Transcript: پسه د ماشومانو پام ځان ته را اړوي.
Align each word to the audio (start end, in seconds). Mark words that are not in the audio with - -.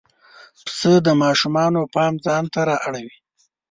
پسه 0.65 0.91
د 1.05 1.07
ماشومانو 1.23 1.81
پام 1.93 2.13
ځان 2.25 2.43
ته 2.53 2.59
را 2.69 2.75
اړوي. 2.87 3.17